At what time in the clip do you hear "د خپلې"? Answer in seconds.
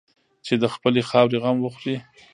0.61-1.01